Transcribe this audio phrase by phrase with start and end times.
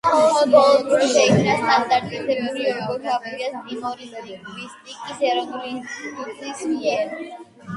[0.07, 7.17] მხოლოდ ბოლო დროს შეიქმნა სტანდარტიზებული ორთოგრაფია ტიმორის ლინგვისტიკის ეროვნული ინსტიტუტის მიერ.